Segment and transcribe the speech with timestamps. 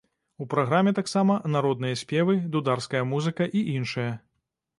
[0.43, 4.09] У праграме таксама народныя спевы, дударская музыка і іншае.